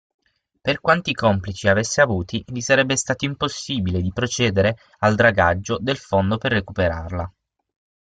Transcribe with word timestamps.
Per 0.61 0.79
quanti 0.81 1.13
complici 1.13 1.67
avesse 1.67 2.01
avuti, 2.01 2.43
gli 2.47 2.59
sarebbe 2.59 2.95
stato 2.95 3.23
impossibile 3.25 4.01
di 4.01 4.11
procedere 4.11 4.77
al 5.01 5.13
dragaggio 5.13 5.77
del 5.79 5.97
fondo 5.97 6.39
per 6.39 6.53
recuperarla. 6.53 7.31